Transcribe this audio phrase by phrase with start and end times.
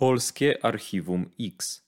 [0.00, 1.82] Polskie Archiwum X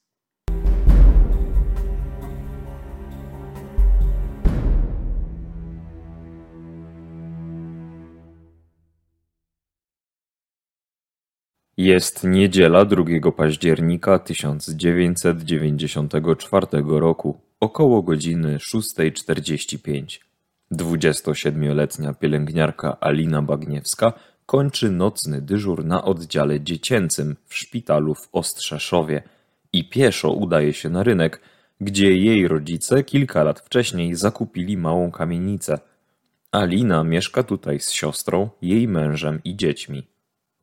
[11.76, 13.04] Jest niedziela 2
[13.36, 20.18] października 1994 roku, około godziny 6.45.
[20.72, 24.12] 27-letnia pielęgniarka Alina Bagniewska
[24.50, 29.22] kończy nocny dyżur na oddziale dziecięcym w szpitalu w Ostrzeszowie
[29.72, 31.40] i pieszo udaje się na rynek,
[31.80, 35.78] gdzie jej rodzice kilka lat wcześniej zakupili małą kamienicę.
[36.52, 40.06] Alina mieszka tutaj z siostrą, jej mężem i dziećmi.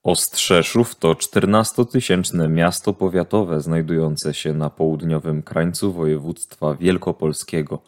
[0.03, 7.79] Ostrzeszów to 14-tysięczne miasto powiatowe znajdujące się na południowym krańcu województwa wielkopolskiego.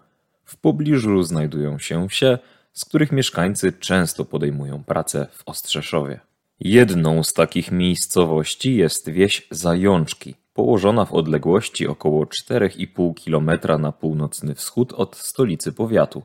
[0.45, 2.37] W pobliżu znajdują się wsie,
[2.73, 6.19] z których mieszkańcy często podejmują pracę w Ostrzeszowie.
[6.59, 14.55] Jedną z takich miejscowości jest wieś Zajączki, położona w odległości około 4,5 km na północny
[14.55, 16.23] wschód od stolicy powiatu.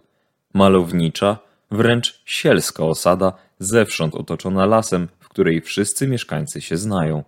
[0.54, 1.38] Malownicza,
[1.70, 7.24] wręcz sielska osada, zewsząd otoczona lasem, w której wszyscy mieszkańcy się znają.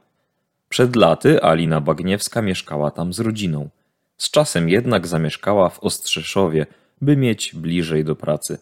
[0.69, 3.69] Przed laty Alina Bagniewska mieszkała tam z rodziną.
[4.17, 6.67] Z czasem jednak zamieszkała w Ostrzeszowie,
[7.01, 8.59] by mieć bliżej do pracy.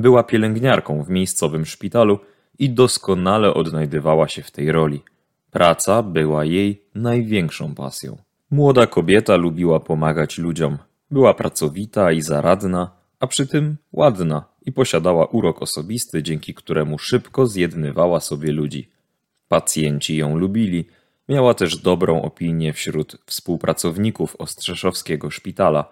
[0.00, 2.18] Była pielęgniarką w miejscowym szpitalu
[2.58, 5.00] i doskonale odnajdywała się w tej roli.
[5.50, 8.16] Praca była jej największą pasją.
[8.50, 10.78] Młoda kobieta lubiła pomagać ludziom.
[11.10, 12.90] Była pracowita i zaradna,
[13.20, 18.88] a przy tym ładna i posiadała urok osobisty, dzięki któremu szybko zjednywała sobie ludzi.
[19.48, 20.84] Pacjenci ją lubili.
[21.28, 25.84] Miała też dobrą opinię wśród współpracowników Ostrzeszowskiego szpitala.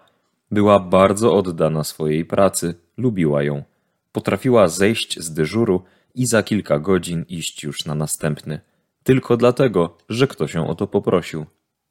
[0.51, 3.63] Była bardzo oddana swojej pracy, lubiła ją.
[4.11, 5.83] Potrafiła zejść z dyżuru
[6.15, 8.59] i za kilka godzin iść już na następny.
[9.03, 11.45] Tylko dlatego, że ktoś ją o to poprosił.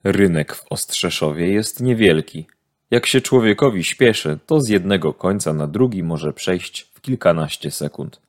[0.05, 2.47] Rynek w Ostrzeszowie jest niewielki.
[2.91, 8.21] Jak się człowiekowi śpieszy, to z jednego końca na drugi może przejść w kilkanaście sekund.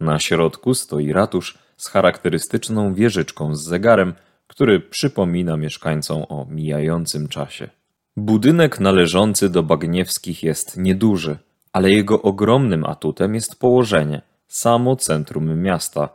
[0.00, 4.14] Na środku stoi ratusz z charakterystyczną wieżyczką z zegarem,
[4.46, 7.68] który przypomina mieszkańcom o mijającym czasie.
[8.16, 11.38] Budynek należący do Bagniewskich jest nieduży,
[11.76, 16.08] ale jego ogromnym atutem jest położenie, samo centrum miasta.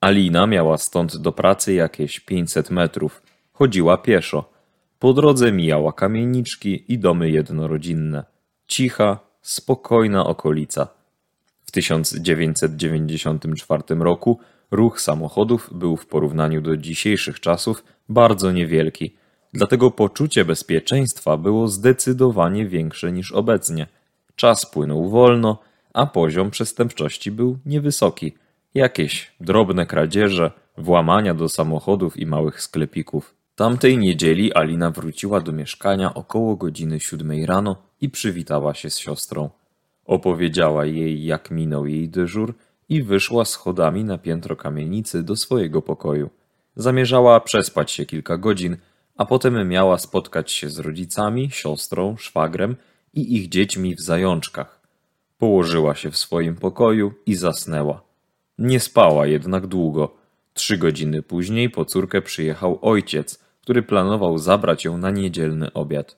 [0.00, 3.22] Alina miała stąd do pracy jakieś 500 metrów.
[3.52, 4.52] Chodziła pieszo.
[4.98, 8.24] Po drodze mijała kamieniczki i domy jednorodzinne.
[8.66, 10.88] Cicha, spokojna okolica.
[11.64, 14.38] W 1994 roku
[14.70, 19.16] ruch samochodów był w porównaniu do dzisiejszych czasów bardzo niewielki,
[19.52, 23.86] dlatego poczucie bezpieczeństwa było zdecydowanie większe niż obecnie.
[24.36, 25.58] Czas płynął wolno,
[25.94, 28.34] a poziom przestępczości był niewysoki.
[28.74, 33.34] Jakieś drobne kradzieże, włamania do samochodów i małych sklepików.
[33.54, 39.50] Tamtej niedzieli Alina wróciła do mieszkania około godziny siódmej rano i przywitała się z siostrą.
[40.04, 42.54] Opowiedziała jej, jak minął jej dyżur
[42.88, 46.30] i wyszła schodami na piętro kamienicy do swojego pokoju.
[46.76, 48.76] Zamierzała przespać się kilka godzin,
[49.16, 52.76] a potem miała spotkać się z rodzicami, siostrą, szwagrem
[53.14, 54.80] i ich dziećmi w zajączkach.
[55.38, 58.02] Położyła się w swoim pokoju i zasnęła.
[58.58, 60.14] Nie spała jednak długo.
[60.54, 66.16] Trzy godziny później po córkę przyjechał ojciec, który planował zabrać ją na niedzielny obiad.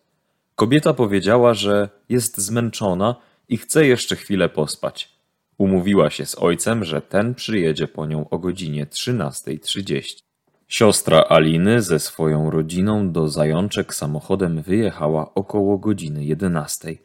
[0.55, 3.17] Kobieta powiedziała, że jest zmęczona
[3.49, 5.15] i chce jeszcze chwilę pospać.
[5.59, 10.23] Umówiła się z ojcem, że ten przyjedzie po nią o godzinie 13.30.
[10.69, 16.97] Siostra Aliny ze swoją rodziną do Zajączek samochodem wyjechała około godziny 11.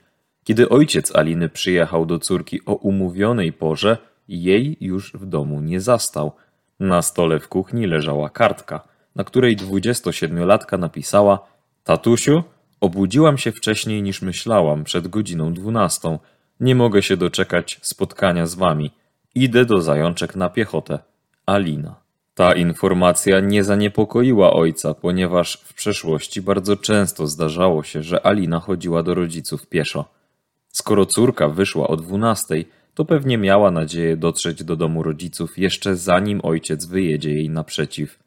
[0.44, 3.98] Kiedy ojciec Aliny przyjechał do córki o umówionej porze,
[4.28, 6.32] jej już w domu nie zastał.
[6.80, 11.40] Na stole w kuchni leżała kartka, na której 27-latka napisała:
[11.84, 12.44] Tatusiu,
[12.82, 16.20] obudziłam się wcześniej niż myślałam, przed godziną 12.
[16.60, 18.92] Nie mogę się doczekać spotkania z wami.
[19.36, 21.00] Idę do zajączek na piechotę.
[21.46, 22.09] Alina.
[22.40, 29.04] Ta informacja nie zaniepokoiła ojca, ponieważ w przeszłości bardzo często zdarzało się, że Alina chodziła
[29.04, 30.06] do rodziców pieszo.
[30.68, 36.40] Skoro córka wyszła o dwunastej, to pewnie miała nadzieję dotrzeć do domu rodziców jeszcze zanim
[36.44, 38.20] ojciec wyjedzie jej naprzeciw.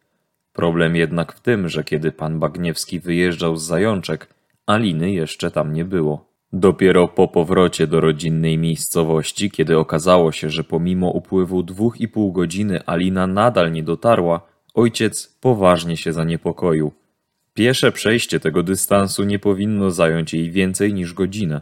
[0.53, 4.29] Problem jednak w tym, że kiedy pan Bagniewski wyjeżdżał z zajączek,
[4.67, 6.32] Aliny jeszcze tam nie było.
[6.53, 12.33] Dopiero po powrocie do rodzinnej miejscowości, kiedy okazało się, że pomimo upływu dwóch i pół
[12.33, 14.41] godziny Alina nadal nie dotarła,
[14.75, 16.93] ojciec poważnie się zaniepokoił.
[17.55, 21.61] Piesze przejście tego dystansu nie powinno zająć jej więcej niż godzinę.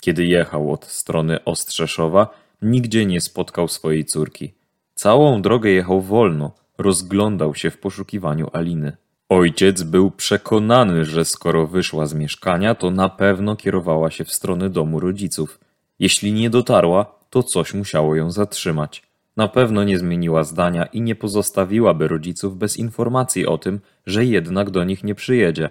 [0.00, 2.28] Kiedy jechał od strony Ostrzeszowa,
[2.62, 4.54] nigdzie nie spotkał swojej córki.
[4.94, 8.96] Całą drogę jechał wolno, rozglądał się w poszukiwaniu Aliny.
[9.28, 14.70] Ojciec był przekonany, że skoro wyszła z mieszkania, to na pewno kierowała się w stronę
[14.70, 15.60] domu rodziców.
[15.98, 19.02] Jeśli nie dotarła, to coś musiało ją zatrzymać.
[19.36, 24.70] Na pewno nie zmieniła zdania i nie pozostawiłaby rodziców bez informacji o tym, że jednak
[24.70, 25.70] do nich nie przyjedzie.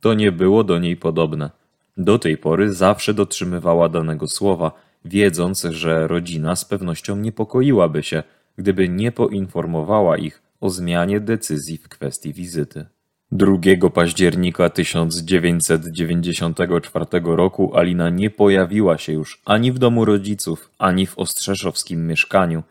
[0.00, 1.50] To nie było do niej podobne.
[1.96, 4.72] Do tej pory zawsze dotrzymywała danego słowa,
[5.04, 8.22] wiedząc, że rodzina z pewnością niepokoiłaby się,
[8.56, 12.86] gdyby nie poinformowała ich o zmianie decyzji w kwestii wizyty.
[13.32, 13.56] 2
[13.94, 22.06] października 1994 roku Alina nie pojawiła się już ani w domu rodziców, ani w ostrzeszowskim
[22.06, 22.62] mieszkaniu.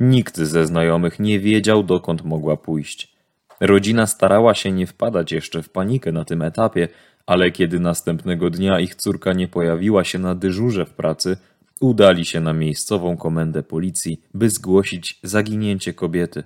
[0.00, 3.16] Nikt ze znajomych nie wiedział, dokąd mogła pójść.
[3.60, 6.88] Rodzina starała się nie wpadać jeszcze w panikę na tym etapie,
[7.26, 11.36] ale kiedy następnego dnia ich córka nie pojawiła się na dyżurze w pracy,
[11.80, 16.44] udali się na miejscową komendę policji, by zgłosić zaginięcie kobiety.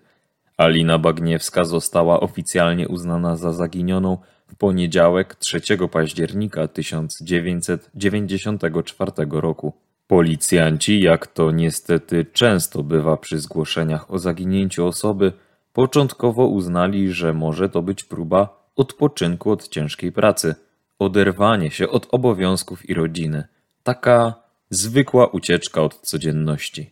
[0.61, 5.61] Alina Bagniewska została oficjalnie uznana za zaginioną w poniedziałek 3
[5.93, 9.73] października 1994 roku.
[10.07, 15.33] Policjanci, jak to niestety często bywa przy zgłoszeniach o zaginięciu osoby,
[15.73, 20.55] początkowo uznali, że może to być próba odpoczynku od ciężkiej pracy,
[20.99, 23.45] oderwanie się od obowiązków i rodziny.
[23.83, 24.35] Taka
[24.71, 26.91] zwykła ucieczka od codzienności.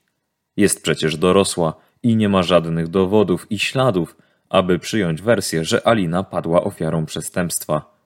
[0.56, 4.16] Jest przecież dorosła i nie ma żadnych dowodów i śladów,
[4.48, 7.98] aby przyjąć wersję, że Alina padła ofiarą przestępstwa.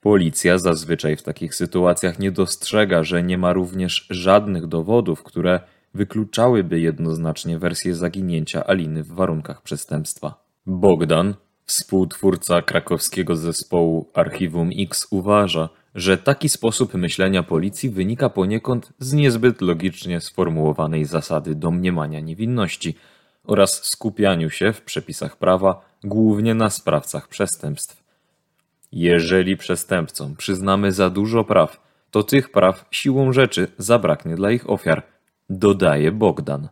[0.00, 5.60] Policja zazwyczaj w takich sytuacjach nie dostrzega, że nie ma również żadnych dowodów, które
[5.94, 10.44] wykluczałyby jednoznacznie wersję zaginięcia Aliny w warunkach przestępstwa.
[10.66, 11.34] Bogdan,
[11.64, 19.60] współtwórca krakowskiego zespołu Archiwum X, uważa, że taki sposób myślenia policji wynika poniekąd z niezbyt
[19.60, 22.94] logicznie sformułowanej zasady domniemania niewinności
[23.44, 28.02] oraz skupianiu się w przepisach prawa głównie na sprawcach przestępstw.
[28.92, 31.80] Jeżeli przestępcom przyznamy za dużo praw,
[32.10, 35.02] to tych praw siłą rzeczy zabraknie dla ich ofiar,
[35.50, 36.68] dodaje Bogdan.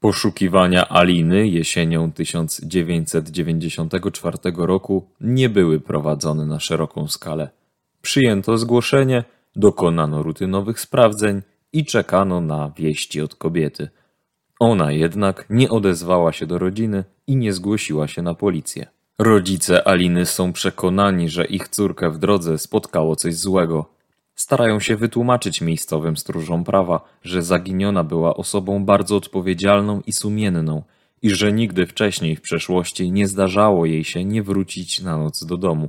[0.00, 7.50] Poszukiwania Aliny jesienią 1994 roku nie były prowadzone na szeroką skalę.
[8.02, 9.24] Przyjęto zgłoszenie,
[9.56, 11.42] dokonano rutynowych sprawdzeń
[11.72, 13.88] i czekano na wieści od kobiety.
[14.60, 18.86] Ona jednak nie odezwała się do rodziny i nie zgłosiła się na policję.
[19.18, 23.97] Rodzice Aliny są przekonani, że ich córkę w drodze spotkało coś złego.
[24.38, 30.82] Starają się wytłumaczyć miejscowym stróżom prawa, że zaginiona była osobą bardzo odpowiedzialną i sumienną
[31.22, 35.56] i że nigdy wcześniej w przeszłości nie zdarzało jej się nie wrócić na noc do
[35.56, 35.88] domu.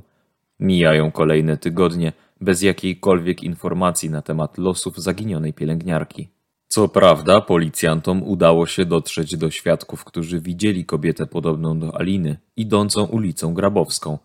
[0.59, 6.29] Mijają kolejne tygodnie bez jakiejkolwiek informacji na temat losów zaginionej pielęgniarki.
[6.67, 13.05] Co prawda, policjantom udało się dotrzeć do świadków, którzy widzieli kobietę podobną do Aliny, idącą
[13.05, 14.17] ulicą Grabowską.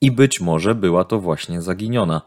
[0.00, 2.22] I być może była to właśnie zaginiona.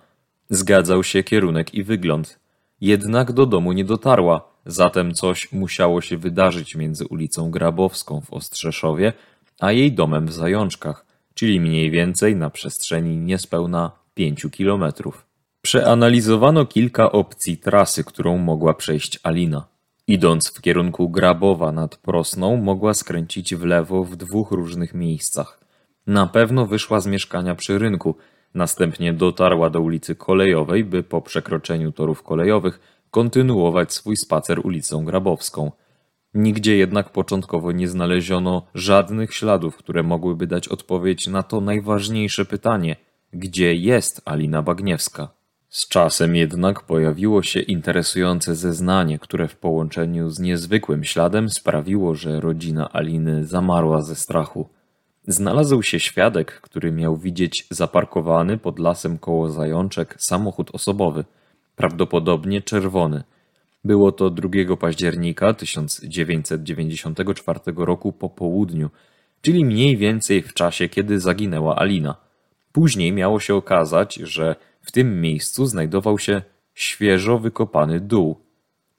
[0.49, 2.39] Zgadzał się kierunek i wygląd.
[2.81, 9.13] Jednak do domu nie dotarła, zatem coś musiało się wydarzyć między ulicą Grabowską w Ostrzeszowie,
[9.59, 15.25] a jej domem w Zajączkach, czyli mniej więcej na przestrzeni niespełna pięciu kilometrów.
[15.61, 19.67] Przeanalizowano kilka opcji trasy, którą mogła przejść Alina.
[20.07, 25.59] Idąc w kierunku Grabowa nad Prosną, mogła skręcić w lewo w dwóch różnych miejscach.
[26.07, 28.15] Na pewno wyszła z mieszkania przy rynku,
[28.55, 32.79] następnie dotarła do ulicy Kolejowej, by po przekroczeniu torów kolejowych
[33.11, 35.71] kontynuować swój spacer ulicą Grabowską.
[36.33, 42.95] Nigdzie jednak początkowo nie znaleziono żadnych śladów, które mogłyby dać odpowiedź na to najważniejsze pytanie:
[43.33, 45.29] gdzie jest Alina Bagniewska?
[45.69, 52.39] Z czasem jednak pojawiło się interesujące zeznanie, które w połączeniu z niezwykłym śladem sprawiło, że
[52.39, 54.69] rodzina Aliny zamarła ze strachu.
[55.27, 61.25] Znalazł się świadek, który miał widzieć zaparkowany pod lasem koło zajączek samochód osobowy,
[61.75, 63.23] prawdopodobnie czerwony.
[63.83, 68.89] Było to 2 października 1994 roku po południu,
[69.41, 72.15] czyli mniej więcej w czasie, kiedy zaginęła Alina.
[72.71, 76.41] Później miało się okazać, że w tym miejscu znajdował się
[76.73, 78.35] świeżo wykopany dół.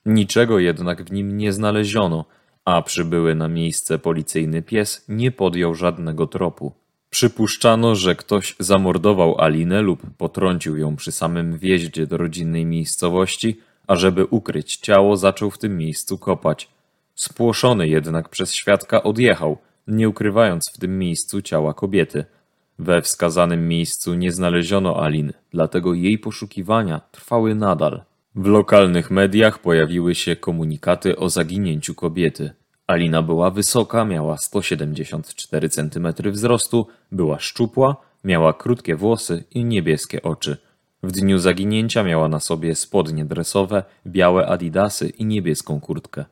[0.06, 2.24] Niczego jednak w nim nie znaleziono,
[2.66, 6.72] a przybyły na miejsce policyjny pies nie podjął żadnego tropu.
[7.10, 13.96] Przypuszczano, że ktoś zamordował Alinę lub potrącił ją przy samym wjeździe do rodzinnej miejscowości, a
[13.96, 16.68] żeby ukryć ciało, zaczął w tym miejscu kopać.
[17.14, 22.24] Spłoszony jednak przez świadka odjechał, nie ukrywając w tym miejscu ciała kobiety–
[22.78, 28.02] We wskazanym miejscu nie znaleziono Aliny, dlatego jej poszukiwania trwały nadal.
[28.36, 32.50] W lokalnych mediach pojawiły się komunikaty o zaginięciu kobiety.
[32.86, 40.56] Alina była wysoka, miała 174 cm wzrostu, była szczupła, miała krótkie włosy i niebieskie oczy.
[41.02, 46.24] W dniu zaginięcia miała na sobie spodnie dresowe, białe adidasy i niebieską kurtkę.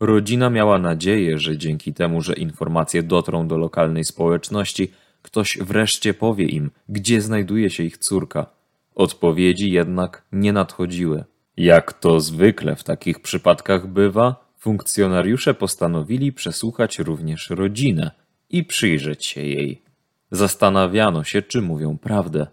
[0.00, 6.46] Rodzina miała nadzieję, że dzięki temu, że informacje dotrą do lokalnej społeczności, ktoś wreszcie powie
[6.46, 8.46] im, gdzie znajduje się ich córka.
[8.94, 11.24] Odpowiedzi jednak nie nadchodziły.
[11.58, 18.10] Jak to zwykle w takich przypadkach bywa, funkcjonariusze postanowili przesłuchać również rodzinę
[18.50, 19.82] i przyjrzeć się jej.
[20.30, 22.46] Zastanawiano się, czy mówią prawdę.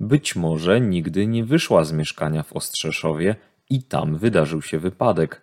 [0.00, 3.36] Być może nigdy nie wyszła z mieszkania w Ostrzeszowie
[3.70, 5.42] i tam wydarzył się wypadek.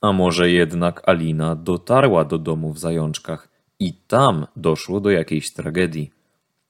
[0.00, 3.48] A może jednak Alina dotarła do domu w Zajączkach
[3.80, 6.10] i tam doszło do jakiejś tragedii.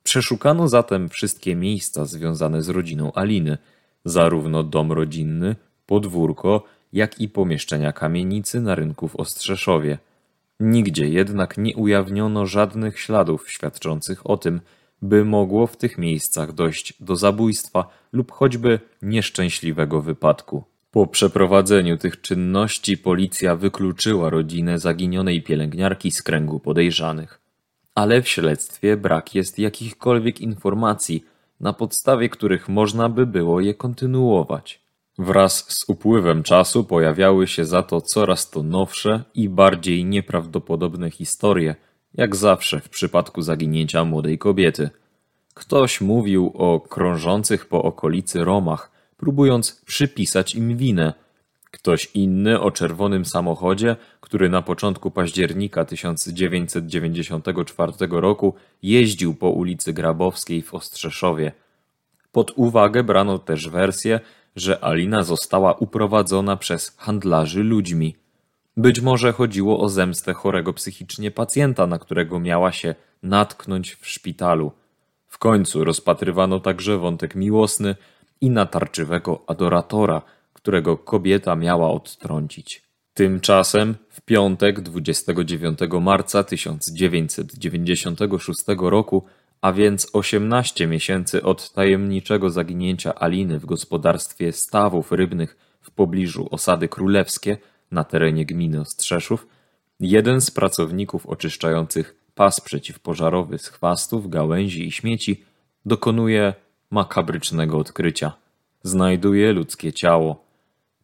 [0.03, 3.59] Przeszukano zatem wszystkie miejsca związane z rodziną Aliny,
[4.07, 9.99] zarówno dom rodzinny, podwórko, jak i pomieszczenia kamienicy na rynku w Ostrzeszowie.
[10.61, 14.61] Nigdzie jednak nie ujawniono żadnych śladów świadczących o tym,
[15.03, 20.65] by mogło w tych miejscach dojść do zabójstwa lub choćby nieszczęśliwego wypadku.
[20.91, 27.41] Po przeprowadzeniu tych czynności policja wykluczyła rodzinę zaginionej pielęgniarki z kręgu podejrzanych.
[27.95, 31.25] Ale w śledztwie brak jest jakichkolwiek informacji,
[31.61, 34.87] na podstawie których można by było je kontynuować.
[35.19, 41.75] Wraz z upływem czasu pojawiały się za to coraz to nowsze i bardziej nieprawdopodobne historie,
[42.15, 44.91] jak zawsze w przypadku zaginięcia młodej kobiety.
[45.55, 51.13] Ktoś mówił o krążących po okolicy Romach, próbując przypisać im winę.
[51.71, 60.63] Ktoś inny o czerwonym samochodzie, który na początku października 1994 roku jeździł po ulicy Grabowskiej
[60.63, 61.53] w Ostrzeszowie.
[62.33, 64.21] Pod uwagę brano też wersję,
[64.57, 68.17] że Alina została uprowadzona przez handlarzy ludźmi.
[68.77, 74.73] Być może chodziło o zemstę chorego psychicznie pacjenta, na którego miała się natknąć w szpitalu.
[75.27, 77.97] W końcu rozpatrywano także wątek miłosny
[78.41, 80.23] i natarczywego adoratora,
[80.57, 82.83] którego kobieta miała odtrącić.
[83.15, 89.25] Tymczasem w piątek 29 marca 1996 roku
[89.61, 96.89] a więc 18 miesięcy od tajemniczego zaginięcia Aliny w gospodarstwie stawów rybnych w pobliżu osady
[96.89, 97.57] królewskie
[97.91, 99.47] na terenie gminy Ostrzeszów,
[100.01, 105.45] jeden z pracowników oczyszczających pas przeciwpożarowy z chwastów, gałęzi i śmieci
[105.87, 106.55] dokonuje
[106.91, 108.33] makabrycznego odkrycia.
[108.83, 110.46] Znajduje ludzkie ciało.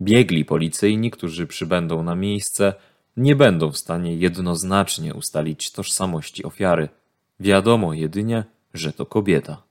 [0.03, 2.75] Biegli policyjni, którzy przybędą na miejsce,
[3.17, 6.89] nie będą w stanie jednoznacznie ustalić tożsamości ofiary–
[7.43, 8.45] Wiadomo jedynie,
[8.75, 9.63] że to kobieta.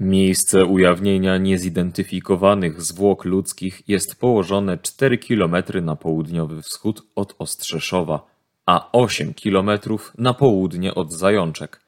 [0.00, 8.26] Miejsce ujawnienia niezidentyfikowanych zwłok ludzkich jest położone 4 km na południowy wschód od Ostrzeszowa,
[8.66, 9.70] a 8 km
[10.18, 11.80] na południe od Zajączek.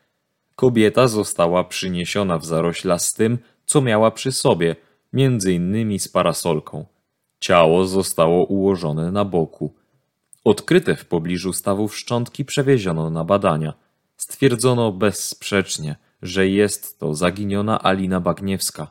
[0.54, 4.76] Kobieta została przyniesiona w zarośla z tym, co miała przy sobie,
[5.12, 6.86] między innymi z parasolką.
[7.40, 9.74] Ciało zostało ułożone na boku.
[10.44, 13.72] Odkryte w pobliżu stawów szczątki przewieziono na badania–
[14.16, 18.90] Stwierdzono bezsprzecznie, że jest to zaginiona Alina Bagniewska.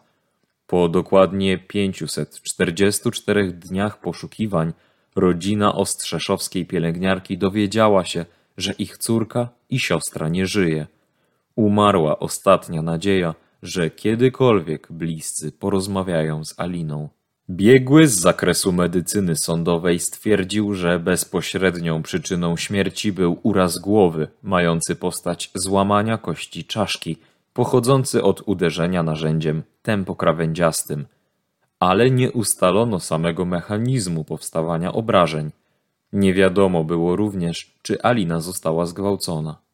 [0.68, 4.74] Po dokładnie 544 dniach poszukiwań
[5.16, 8.25] rodzina ostrzeszowskiej pielęgniarki dowiedziała się,
[8.58, 10.88] że ich córka i siostra nie żyje.
[11.56, 17.10] Umarła ostatnia nadzieja, że kiedykolwiek bliscy porozmawiają z Aliną.
[17.50, 25.52] Biegły z zakresu medycyny sądowej stwierdził, że bezpośrednią przyczyną śmierci był uraz głowy, mający postać
[25.56, 27.18] złamania kości czaszki,
[27.54, 31.06] pochodzący od uderzenia narzędziem tempokrawędziastym.
[31.80, 35.52] Ale nie ustalono samego mechanizmu powstawania obrażeń.
[36.14, 39.65] Nie wiadomo było również, czy Alina została zgwałcona.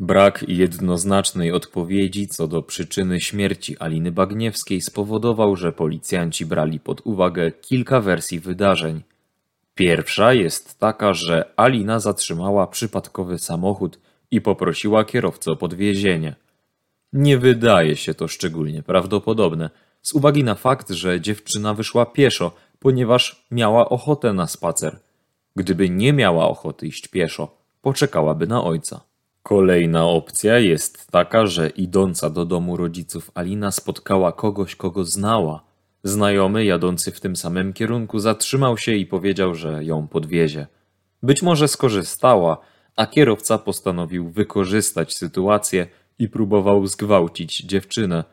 [0.00, 7.52] Brak jednoznacznej odpowiedzi co do przyczyny śmierci Aliny Bagniewskiej spowodował, że policjanci brali pod uwagę
[7.52, 9.02] kilka wersji wydarzeń.
[9.74, 13.98] Pierwsza jest taka, że Alina zatrzymała przypadkowy samochód
[14.30, 16.34] i poprosiła kierowcę o podwiezienie.
[17.12, 19.70] Nie wydaje się to szczególnie prawdopodobne,
[20.02, 24.98] z uwagi na fakt, że dziewczyna wyszła pieszo, ponieważ miała ochotę na spacer.
[25.56, 29.09] Gdyby nie miała ochoty iść pieszo, poczekałaby na ojca.
[29.50, 35.62] Kolejna opcja jest taka, że idąca do domu rodziców Alina spotkała kogoś, kogo znała.
[36.04, 40.66] Znajomy jadący w tym samym kierunku zatrzymał się i powiedział, że ją podwiezie.
[41.22, 42.58] Być może skorzystała,
[42.96, 45.86] a kierowca postanowił wykorzystać sytuację
[46.18, 48.24] i próbował zgwałcić dziewczynę.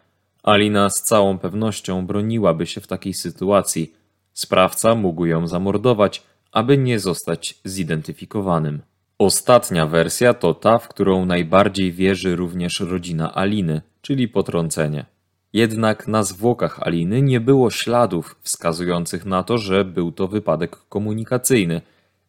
[0.43, 3.93] Alina z całą pewnością broniłaby się w takiej sytuacji.
[4.33, 8.81] Sprawca mógł ją zamordować, aby nie zostać zidentyfikowanym.
[9.19, 15.05] Ostatnia wersja to ta, w którą najbardziej wierzy również rodzina Aliny, czyli potrącenie.
[15.53, 21.81] Jednak na zwłokach Aliny nie było śladów wskazujących na to, że był to wypadek komunikacyjny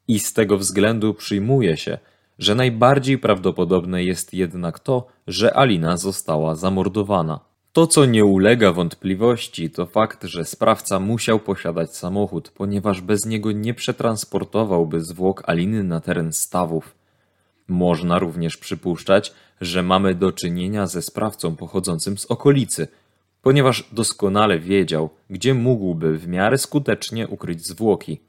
[0.09, 1.99] i z tego względu przyjmuje się,
[2.38, 7.40] że najbardziej prawdopodobne jest jednak to, że Alina została zamordowana.
[7.73, 13.53] To, co nie ulega wątpliwości, to fakt, że sprawca musiał posiadać samochód, ponieważ bez niego
[13.53, 16.95] nie przetransportowałby zwłok Aliny na teren stawów.
[17.69, 22.89] Można również przypuszczać, że mamy do czynienia ze sprawcą pochodzącym z okolicy,
[23.43, 28.21] ponieważ doskonale wiedział, gdzie mógłby w miarę skutecznie ukryć zwłoki.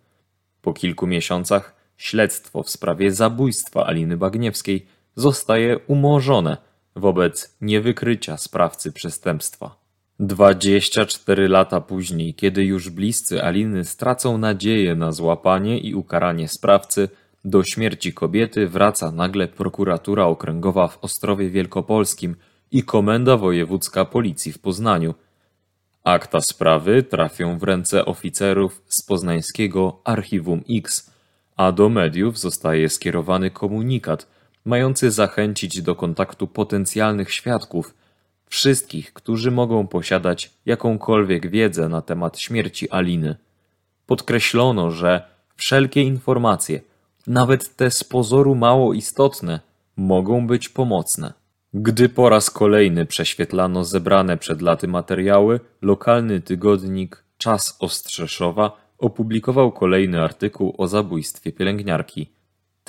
[0.62, 6.58] Po kilku miesiącach śledztwo w sprawie zabójstwa Aliny Bagniewskiej zostaje umorzone–
[7.00, 9.76] wobec niewykrycia sprawcy przestępstwa.
[10.20, 17.10] 24 lata później, kiedy już bliscy Aliny stracą nadzieję na złapanie i ukaranie sprawcy,
[17.46, 22.36] do śmierci kobiety wraca nagle prokuratura okręgowa w Ostrowie Wielkopolskim
[22.72, 25.14] i komenda wojewódzka policji w Poznaniu.
[26.04, 31.12] Akta sprawy trafią w ręce oficerów z poznańskiego Archiwum X,
[31.58, 34.28] a do mediów zostaje skierowany komunikat–
[34.66, 37.94] mający zachęcić do kontaktu potencjalnych świadków,
[38.50, 43.36] wszystkich, którzy mogą posiadać jakąkolwiek wiedzę na temat śmierci Aliny.
[44.06, 45.22] Podkreślono, że
[45.56, 46.82] wszelkie informacje,
[47.28, 49.60] nawet te z pozoru mało istotne,
[49.98, 51.34] mogą być pomocne.
[51.74, 60.22] Gdy po raz kolejny prześwietlano zebrane przed laty materiały, lokalny tygodnik Czas Ostrzeszowa opublikował kolejny
[60.22, 62.30] artykuł o zabójstwie pielęgniarki.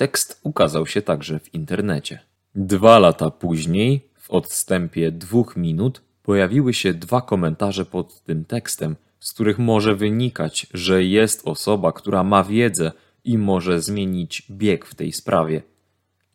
[0.01, 2.19] Tekst ukazał się także w internecie.
[2.55, 9.33] Dwa lata później, w odstępie dwóch minut, pojawiły się dwa komentarze pod tym tekstem, z
[9.33, 12.91] których może wynikać, że jest osoba, która ma wiedzę
[13.23, 15.61] i może zmienić bieg w tej sprawie.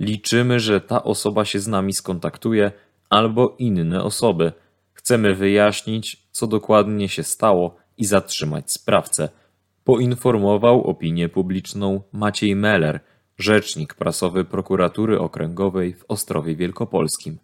[0.01, 2.73] Liczymy, że ta osoba się z nami skontaktuje
[3.11, 4.53] albo inne osoby.
[4.93, 9.29] Chcemy wyjaśnić, co dokładnie się stało i zatrzymać sprawcę.
[9.85, 13.01] Poinformował opinię publiczną Maciej Meller,
[13.39, 17.39] rzecznik prasowy Prokuratury Okręgowej w Ostrowie Wielkopolskim.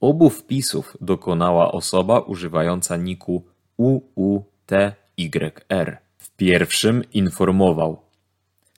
[0.00, 3.44] Obu wpisów dokonała osoba używająca niku
[3.76, 4.38] UUTYR.
[6.18, 8.08] W pierwszym informował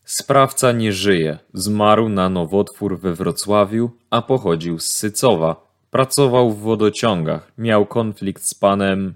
[0.04, 5.70] Sprawca nie żyje, zmarł na nowotwór we Wrocławiu, a pochodził z Sycowa.
[5.90, 9.14] Pracował w wodociągach, miał konflikt z panem...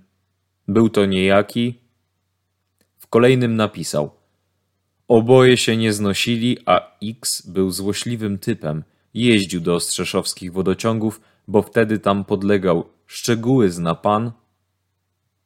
[0.69, 1.81] Był to niejaki...
[2.99, 4.11] W kolejnym napisał–
[5.09, 8.85] Oboje się nie znosili, a X był złośliwym typem.
[9.15, 12.85] Jeździł do ostrzeszowskich wodociągów, bo wtedy tam podlegał.
[13.07, 14.33] Szczegóły zna pan?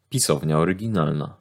[0.09, 1.35] Pisownia oryginalna.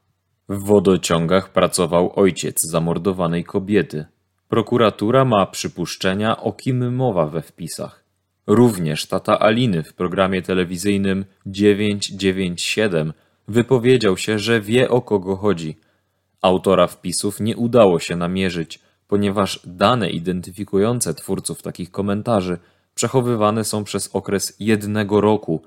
[0.49, 4.07] W wodociągach pracował ojciec zamordowanej kobiety.
[4.49, 8.05] Prokuratura ma przypuszczenia, o kim mowa we wpisach.
[8.47, 13.13] Również tata Aliny w programie telewizyjnym 997
[13.49, 15.77] wypowiedział się, że wie o kogo chodzi–
[16.43, 22.59] Autora wpisów nie udało się namierzyć, ponieważ dane identyfikujące twórców takich komentarzy
[22.95, 25.63] przechowywane są przez okres jednego roku,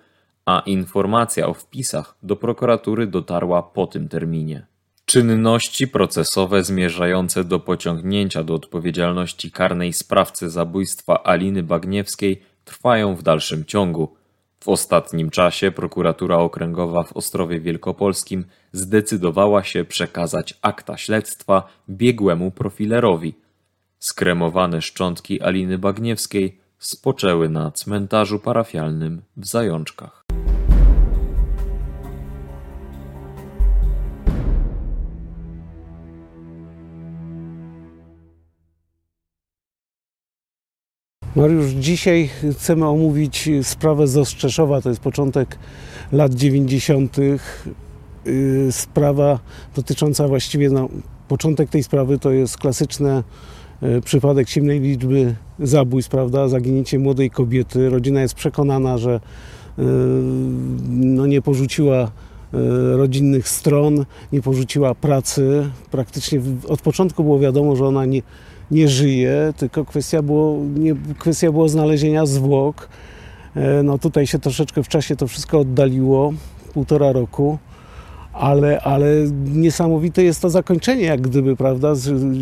[0.46, 4.66] a informacja o wpisach do prokuratury dotarła po tym terminie.
[5.06, 13.66] Czynności procesowe zmierzające do pociągnięcia do odpowiedzialności karnej sprawcy zabójstwa Aliny Bagniewskiej trwają w dalszym
[13.66, 14.16] ciągu.
[14.64, 23.34] W ostatnim czasie prokuratura okręgowa w Ostrowie Wielkopolskim zdecydowała się przekazać akta śledztwa biegłemu profilerowi.
[24.00, 30.21] Skremowane szczątki Aliny Bagniewskiej spoczęły na cmentarzu parafialnym w Zajączkach.
[41.36, 45.58] Mariusz, dzisiaj chcemy omówić sprawę z Ostrzeszowa, to jest początek
[46.12, 47.18] lat 90.
[48.28, 49.40] Y, sprawa
[49.76, 50.90] dotycząca właściwie, no,
[51.28, 53.24] początek tej sprawy to jest klasyczny
[53.84, 57.90] y, przypadek ciemnej liczby zabójstw, prawda, zaginięcie młodej kobiety.
[57.90, 59.82] Rodzina jest przekonana, że y,
[60.90, 62.12] no, nie porzuciła
[62.98, 65.70] rodzinnych stron, nie porzuciła pracy.
[65.92, 68.22] Praktycznie od początku było wiadomo, że ona nie,
[68.72, 72.90] nie żyje, tylko kwestia było, nie, kwestia było znalezienia zwłok.
[73.56, 76.34] E, no tutaj się troszeczkę w czasie to wszystko oddaliło,
[76.74, 77.58] półtora roku,
[78.34, 79.08] ale, ale
[79.46, 81.94] niesamowite jest to zakończenie, jak gdyby, prawda?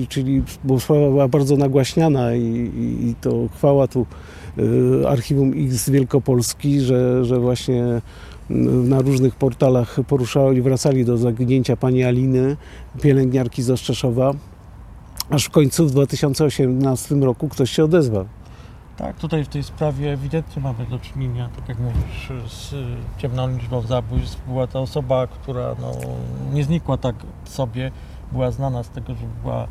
[0.10, 4.06] Czyli, bo sprawa była bardzo nagłaśniana i, i, i to chwała tu
[4.58, 8.02] y, Archiwum X Wielkopolski, że, że właśnie
[8.50, 12.58] na różnych portalach poruszali, wracali do zaginięcia pani Aliny,
[13.02, 14.34] pielęgniarki z Ostrzeszowa,
[15.30, 18.26] aż w końcu w 2018 roku ktoś się odezwał.
[18.98, 22.76] Tak, tutaj w tej sprawie ewidentnie mamy do czynienia, tak jak mówisz, z
[23.18, 24.48] ciemną liczbą zabójstw.
[24.48, 25.92] Była to osoba, która no,
[26.54, 27.92] nie znikła tak sobie,
[28.32, 29.68] była znana z tego, że była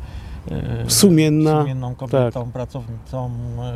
[0.51, 3.73] e, Sumienna, sumienną kobietą, pracownicą, e,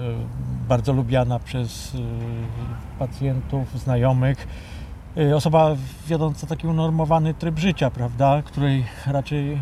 [0.70, 2.00] bardzo lubiana przez e,
[3.00, 4.48] pacjentów, znajomych.
[5.18, 5.76] E, Osoba
[6.08, 9.58] wiodąca taki unormowany tryb życia, prawda, której raczej e,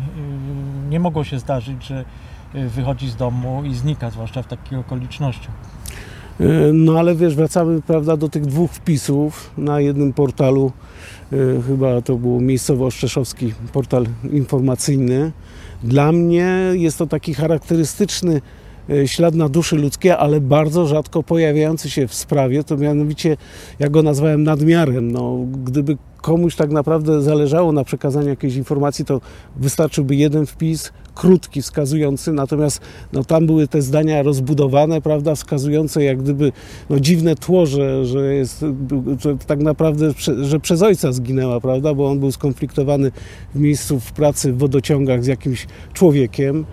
[0.90, 2.04] nie mogło się zdarzyć, że
[2.54, 5.54] e, wychodzi z domu i znika, zwłaszcza w takich okolicznościach.
[6.40, 10.72] Y, No ale wiesz, wracamy prawda, do tych dwóch wpisów na jednym portalu,
[11.32, 15.32] y, chyba to był miejscowo Oszczeszowski portal informacyjny.
[15.82, 18.40] Dla mnie jest to taki charakterystyczny y,
[19.06, 23.36] ślad na duszy ludzkiej, ale bardzo rzadko pojawiający się w sprawie, to mianowicie,
[23.78, 25.12] ja go nazwałem nadmiarem.
[25.12, 29.20] No, gdyby komuś tak naprawdę zależało na przekazaniu jakiejś informacji, to
[29.56, 32.80] wystarczyłby jeden wpis, krótki, wskazujący, natomiast
[33.12, 36.52] no, tam były te zdania rozbudowane, prawda, wskazujące jak gdyby
[36.90, 38.64] no, dziwne tło, że, że jest
[39.18, 43.12] że tak naprawdę, że przez ojca zginęła, prawda, bo on był skonfliktowany
[43.54, 46.64] w miejscu w pracy w wodociągach z jakimś człowiekiem.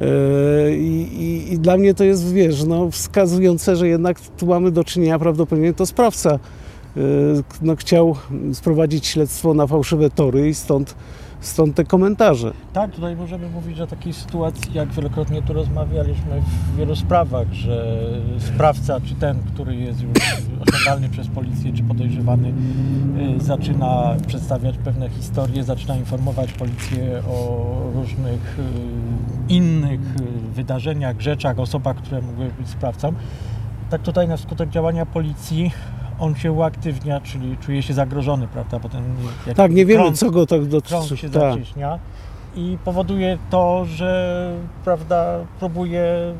[0.00, 4.84] E, I, i, dla mnie to jest, wiesz, no, wskazujące, że jednak tu mamy do
[4.84, 6.38] czynienia, prawdopodobnie to sprawca e,
[7.62, 8.16] no, chciał
[8.52, 10.94] sprowadzić śledztwo na fałszywe tory i stąd,
[11.46, 12.52] stąd te komentarze.
[12.72, 17.98] Tak, tutaj możemy mówić o takiej sytuacji, jak wielokrotnie tu rozmawialiśmy w wielu sprawach, że
[18.38, 20.12] sprawca, czy ten, który jest już
[20.68, 22.52] osiągalny przez policję, czy podejrzewany,
[23.38, 31.58] y, zaczyna przedstawiać pewne historie, zaczyna informować policję o różnych y, innych y, wydarzeniach, rzeczach,
[31.58, 33.12] osobach, które mogły być sprawcą.
[33.90, 35.70] Tak tutaj na skutek działania policji
[36.18, 38.80] on się uaktywnia, czyli czuje się zagrożony, prawda?
[38.80, 39.02] Potem
[39.56, 41.16] Tak, nie wiemy, co go tak krąg dotyczy.
[41.16, 41.52] się Tak.
[41.52, 41.98] zacieśnia
[42.56, 44.52] i powoduje to, że
[44.84, 46.34] prawda, próbuje,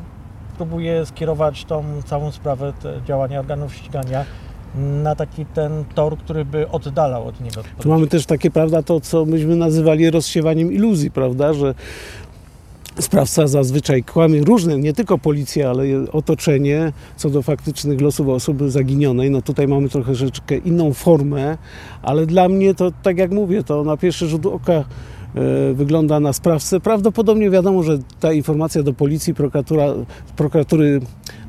[0.57, 4.25] próbuje skierować tą całą sprawę, te działania organów ścigania
[4.75, 7.61] na taki ten tor, który by oddalał od niego.
[7.81, 11.73] Tu mamy też takie, prawda, to co myśmy nazywali rozsiewaniem iluzji, prawda, że
[12.99, 19.31] sprawca zazwyczaj kłamie różne, nie tylko policja, ale otoczenie co do faktycznych losów osoby zaginionej.
[19.31, 21.57] No tutaj mamy trochę troszeczkę inną formę,
[22.01, 24.83] ale dla mnie to, tak jak mówię, to na pierwszy rzut oka
[25.73, 26.79] wygląda na sprawcę.
[26.79, 29.85] Prawdopodobnie wiadomo, że ta informacja do policji, prokuratura,
[30.35, 31.01] prokuratury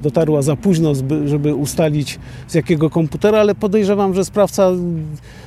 [0.03, 0.93] dotarła za późno,
[1.27, 4.71] żeby ustalić z jakiego komputera, ale podejrzewam, że sprawca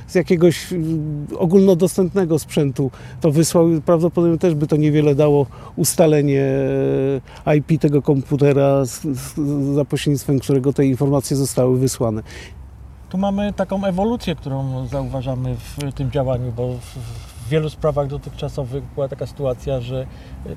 [0.07, 2.91] z jakiegoś mm, ogólnodostępnego sprzętu
[3.21, 3.67] to wysłał.
[3.85, 6.41] Prawdopodobnie też by to niewiele dało ustalenie
[7.45, 8.83] e, IP tego komputera,
[9.73, 12.23] za pośrednictwem którego te informacje zostały wysłane.
[13.09, 16.75] Tu mamy taką ewolucję, którą zauważamy w tym działaniu, bo
[17.51, 20.05] wielu sprawach dotychczasowych była taka sytuacja, że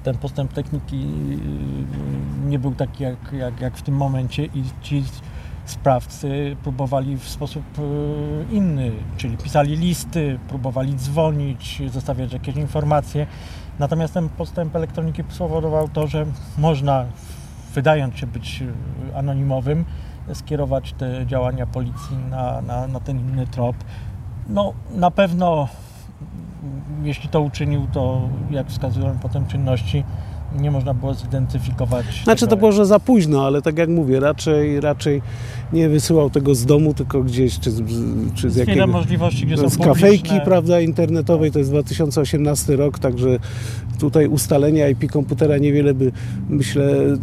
[0.03, 5.05] ten postęp techniki yy, nie był taki jak, jak, jak w tym momencie i ci
[5.65, 13.27] sprawcy próbowali w sposób yy, inny, czyli pisali listy, próbowali dzwonić, zostawiać jakieś informacje.
[13.79, 16.27] Natomiast ten postęp elektroniki spowodował to, że
[16.59, 17.05] można,
[17.75, 18.63] wydając się być
[19.15, 19.85] anonimowym,
[20.35, 23.77] skierować te działania policji na, na, na ten inny trop.
[24.49, 25.69] No, na pewno,
[27.03, 30.05] jeśli to uczynił, to jak wskazują potem czynności,
[30.61, 32.07] nie można było zidentyfikować.
[32.25, 35.23] Znaczy to było, że za późno, ale tak jak mówię, raczej, raczej
[35.73, 37.83] nie wysyłał tego z domu, tylko gdzieś, czy z,
[38.35, 40.41] czy z możliwości, gdzie są z kafejki publiczne.
[40.45, 43.39] prawda, internetowej, to jest 2018 rok, także
[43.99, 46.13] tutaj ustalenie IP komputera niewiele by,
[46.49, 47.17] myślę, y,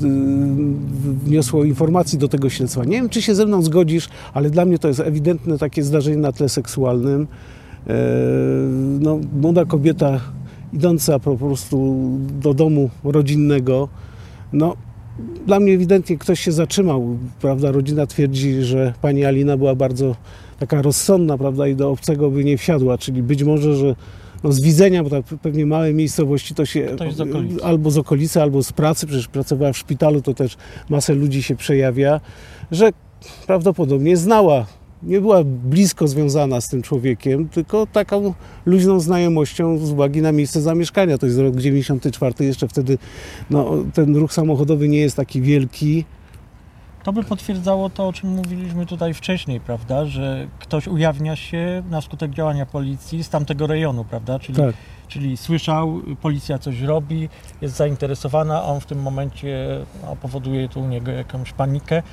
[1.25, 2.85] wniosło informacji do tego śledztwa.
[2.85, 6.17] Nie wiem, czy się ze mną zgodzisz, ale dla mnie to jest ewidentne takie zdarzenie
[6.17, 7.27] na tle seksualnym.
[7.87, 7.93] E,
[8.99, 10.19] No, młoda kobieta
[10.73, 11.95] idąca po prostu
[12.41, 13.87] do domu rodzinnego,
[14.53, 14.75] no
[15.45, 17.71] dla mnie ewidentnie ktoś się zatrzymał, prawda?
[17.71, 20.15] Rodzina twierdzi, że pani Alina była bardzo
[20.59, 21.67] taka rozsądna, prawda?
[21.67, 23.95] I do obcego by nie wsiadła, czyli być może, że
[24.43, 28.63] no z widzenia, bo tak pewnie małe miejscowości to się z albo z okolicy, albo
[28.63, 30.57] z pracy, przecież pracowała w szpitalu, to też
[30.89, 32.21] masę ludzi się przejawia,
[32.71, 32.89] że
[33.47, 34.65] prawdopodobnie znała,
[35.03, 38.33] nie była blisko związana z tym człowiekiem, tylko taką
[38.65, 41.17] luźną znajomością z uwagi na miejsce zamieszkania.
[41.17, 42.97] To jest rok 94, jeszcze wtedy
[43.49, 46.05] no, ten ruch samochodowy nie jest taki wielki.
[47.03, 52.01] To by potwierdzało to, o czym mówiliśmy tutaj wcześniej, prawda, że ktoś ujawnia się na
[52.01, 54.75] skutek działania policji z tamtego rejonu, prawda, czyli, Tak.
[55.07, 57.29] czyli słyszał, policja coś robi,
[57.61, 59.67] jest zainteresowana, a on w tym momencie
[60.01, 62.03] no, powoduje tu u niego jakąś panikę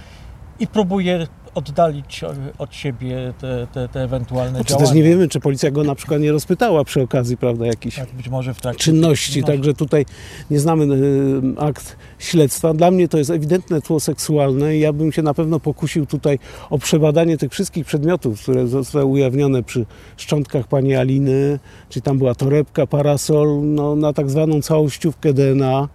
[0.61, 2.25] i próbuje oddalić
[2.59, 4.87] od siebie te, te, te ewentualne Czy działania.
[4.87, 8.13] też nie wiemy, czy policja go na przykład nie rozpytała przy okazji, prawda, jakichś Tak,
[8.13, 10.07] być może w trakcie czynności, no, także tutaj
[10.51, 12.75] nie znamy y, akt śledztwa.
[12.75, 16.39] Dla mnie to jest ewidentne tło seksualne i ja bym się na pewno pokusił tutaj
[16.71, 21.59] o przebadanie tych wszystkich przedmiotów, które zostały ujawnione przy szczątkach pani Aliny,
[21.89, 25.89] czyli tam była torebka, parasol, no, na tak zwaną całościówkę DNA,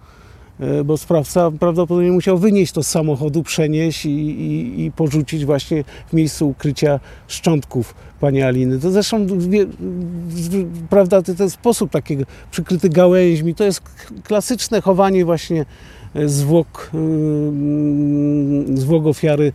[0.84, 6.12] bo sprawca prawdopodobnie musiał wynieść to z samochodu, przenieść i, i, i porzucić właśnie w
[6.12, 8.78] miejscu ukrycia szczątków pani Aliny.
[8.78, 9.66] To zresztą wie,
[10.90, 13.82] prawda, ten sposób takiego przykryty gałęźmi, to jest
[14.24, 15.64] klasyczne chowanie właśnie
[16.14, 16.90] e, zwłok,
[18.68, 19.52] yy, zwłok ofiary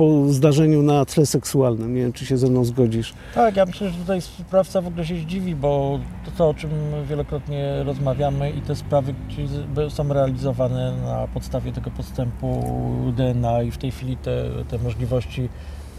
[0.00, 1.94] po zdarzeniu na tle seksualnym.
[1.94, 3.12] Nie wiem, czy się ze mną zgodzisz.
[3.34, 6.70] Tak, ja myślę, że tutaj sprawca w ogóle się zdziwi, bo to, o czym
[7.04, 9.14] wielokrotnie rozmawiamy i te sprawy
[9.88, 12.64] są realizowane na podstawie tego postępu
[13.16, 15.48] DNA i w tej chwili te, te możliwości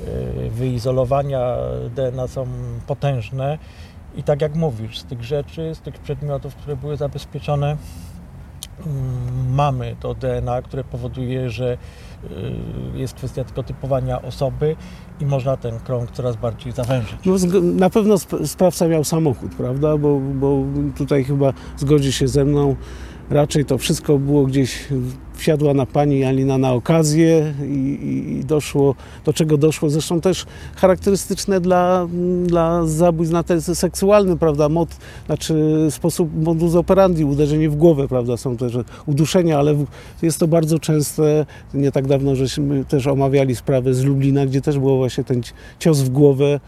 [0.07, 1.55] e, wyizolowania
[1.95, 2.47] DNA są
[2.87, 3.57] potężne.
[4.15, 7.77] I tak jak mówisz, z tych rzeczy, z tych przedmiotów, które były zabezpieczone,
[9.49, 11.77] mamy to DNA, które powoduje, że
[12.23, 12.27] y,
[12.97, 14.75] jest kwestia tylko typowania osoby
[15.19, 17.15] i można ten krąg coraz bardziej zawężyć.
[17.25, 19.97] No, na pewno sp- sprawca miał samochód, prawda?
[19.97, 20.63] Bo, bo
[20.97, 22.75] tutaj chyba zgodzi się ze mną.
[23.29, 24.87] Raczej to wszystko było gdzieś,
[25.41, 27.99] wsiadła na pani Alina na okazję i,
[28.39, 29.89] i, doszło, do czego doszło.
[29.89, 32.07] Zresztą też charakterystyczne dla,
[32.45, 34.69] dla zabójstw na tle seksualnym, prawda?
[34.69, 34.89] Mod,
[35.25, 38.37] znaczy sposób modus operandi, uderzenie w głowę, prawda?
[38.37, 38.73] Są też
[39.05, 39.75] uduszenia, ale
[40.21, 41.45] jest to bardzo częste.
[41.73, 45.53] Nie tak dawno żeśmy też omawiali sprawę z Lublina, gdzie też było właśnie ten ci-
[45.79, 46.59] cios w głowę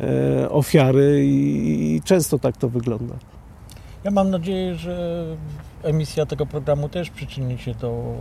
[0.00, 3.14] e, ofiary i często tak to wygląda.
[4.04, 5.24] Ja mam nadzieję, że
[5.82, 8.14] emisja tego programu też przyczyni się do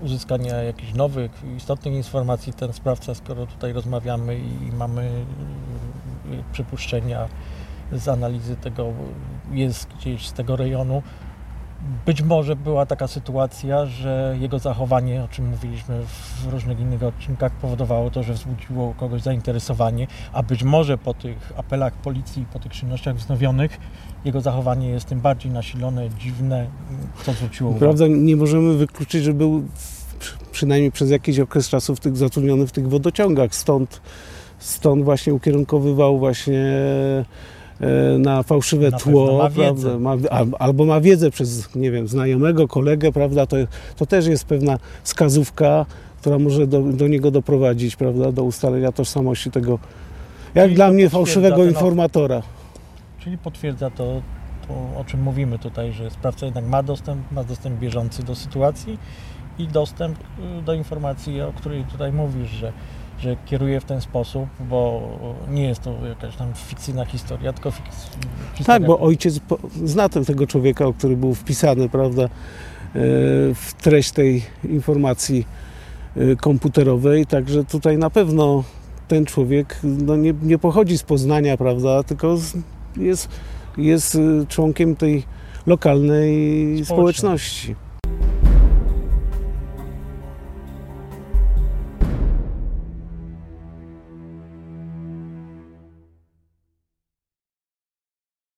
[0.00, 2.52] uzyskania jakichś nowych, istotnych informacji.
[2.52, 7.28] Ten sprawca, skoro tutaj rozmawiamy i mamy y, przypuszczenia
[7.92, 8.92] z analizy tego,
[9.52, 11.02] jest gdzieś z tego rejonu.
[12.06, 16.00] Być może była taka sytuacja, że jego zachowanie, o czym mówiliśmy
[16.42, 21.52] w różnych innych odcinkach, powodowało to, że wzbudziło kogoś zainteresowanie, a być może po tych
[21.56, 23.78] apelach policji, po tych czynnościach wznowionych,
[24.24, 26.66] jego zachowanie jest tym bardziej nasilone, dziwne,
[27.24, 27.80] co zwróciło uwagę.
[27.80, 29.62] Prawda, nie możemy wykluczyć, że był
[30.52, 34.00] przynajmniej przez jakiś okres czasu w tych, zatrudniony w tych wodociągach, stąd,
[34.58, 36.64] stąd właśnie ukierunkowywał właśnie
[38.18, 42.68] na fałszywe Na tło, ma prawda, ma, al- albo ma wiedzę przez, nie wiem, znajomego,
[42.68, 43.56] kolegę, prawda, to,
[43.96, 45.86] to też jest pewna wskazówka,
[46.20, 49.78] która może do, do niego doprowadzić, prawda, do ustalenia tożsamości tego,
[50.54, 52.42] jak Czyli dla mnie, fałszywego informatora.
[53.18, 54.22] Czyli potwierdza to,
[54.68, 58.98] to, o czym mówimy tutaj, że sprawca jednak ma dostęp, ma dostęp bieżący do sytuacji
[59.58, 60.18] i dostęp
[60.58, 62.72] y, do informacji, o której tutaj mówisz, że,
[63.20, 65.02] że kieruje w ten sposób, bo
[65.50, 68.64] nie jest to jakaś tam fikcyjna historia, tylko historia.
[68.66, 69.40] Tak, bo ojciec
[69.84, 72.28] zna tego człowieka, o który był wpisany, prawda, e,
[73.54, 75.46] w treść tej informacji
[76.16, 78.64] e, komputerowej, także tutaj na pewno
[79.08, 82.36] ten człowiek no, nie, nie pochodzi z Poznania, prawda, tylko
[82.96, 83.28] jest,
[83.76, 85.22] jest e, członkiem tej
[85.66, 86.84] lokalnej Społeczności.
[86.84, 87.87] społeczności.